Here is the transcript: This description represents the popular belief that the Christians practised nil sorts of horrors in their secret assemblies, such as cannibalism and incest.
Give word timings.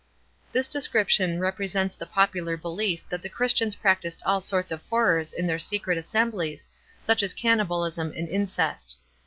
This 0.51 0.67
description 0.67 1.39
represents 1.39 1.93
the 1.93 2.07
popular 2.07 2.57
belief 2.57 3.07
that 3.09 3.21
the 3.21 3.29
Christians 3.29 3.75
practised 3.75 4.23
nil 4.25 4.41
sorts 4.41 4.71
of 4.71 4.81
horrors 4.89 5.31
in 5.31 5.45
their 5.45 5.59
secret 5.59 5.95
assemblies, 5.99 6.67
such 6.99 7.21
as 7.21 7.35
cannibalism 7.35 8.11
and 8.17 8.27
incest. 8.27 8.97